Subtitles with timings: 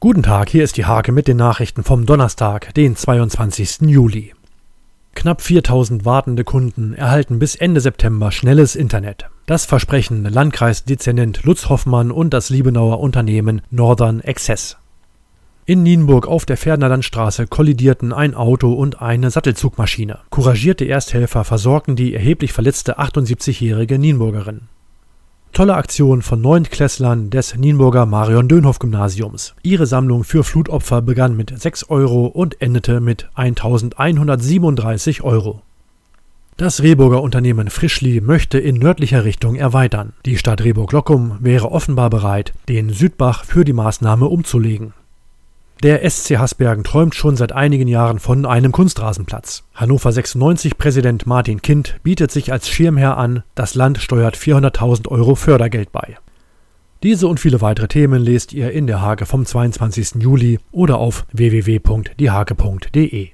[0.00, 3.80] Guten Tag, hier ist die Hake mit den Nachrichten vom Donnerstag, den 22.
[3.80, 4.32] Juli.
[5.16, 9.28] Knapp 4000 wartende Kunden erhalten bis Ende September schnelles Internet.
[9.46, 14.76] Das versprechen Landkreisdezernent Lutz Hoffmann und das Liebenauer Unternehmen Northern Access.
[15.66, 20.20] In Nienburg auf der Ferdinandstraße kollidierten ein Auto und eine Sattelzugmaschine.
[20.30, 24.68] Couragierte Ersthelfer versorgten die erheblich verletzte 78-jährige Nienburgerin.
[25.52, 29.54] Tolle Aktion von Neuntklässlern des Nienburger Marion-Dönhoff-Gymnasiums.
[29.62, 35.62] Ihre Sammlung für Flutopfer begann mit 6 Euro und endete mit 1137 Euro.
[36.56, 40.12] Das Rehburger Unternehmen Frischli möchte in nördlicher Richtung erweitern.
[40.26, 44.92] Die Stadt Rehburg-Lockum wäre offenbar bereit, den Südbach für die Maßnahme umzulegen.
[45.84, 49.62] Der SC Hasbergen träumt schon seit einigen Jahren von einem Kunstrasenplatz.
[49.74, 55.36] Hannover 96 Präsident Martin Kind bietet sich als Schirmherr an, das Land steuert 400.000 Euro
[55.36, 56.16] Fördergeld bei.
[57.04, 60.16] Diese und viele weitere Themen lest ihr in der Hake vom 22.
[60.20, 63.26] Juli oder auf www.diehake.de.